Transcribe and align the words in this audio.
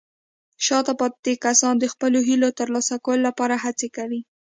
شاته 0.65 0.93
پاتې 0.99 1.33
کسان 1.45 1.75
د 1.79 1.85
خپلو 1.93 2.19
هیلو 2.27 2.49
ترلاسه 2.59 2.95
کولو 3.05 3.23
لپاره 3.27 3.55
هڅې 3.63 3.87
کوي. 3.97 4.21